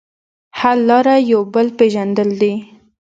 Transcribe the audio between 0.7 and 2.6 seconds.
لاره یو بل پېژندل دي.